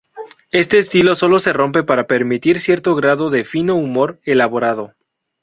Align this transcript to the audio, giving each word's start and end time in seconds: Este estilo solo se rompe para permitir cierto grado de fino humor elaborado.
Este 0.49 0.79
estilo 0.79 1.13
solo 1.13 1.37
se 1.37 1.53
rompe 1.53 1.83
para 1.83 2.07
permitir 2.07 2.59
cierto 2.59 2.95
grado 2.95 3.29
de 3.29 3.43
fino 3.43 3.75
humor 3.75 4.19
elaborado. 4.23 4.95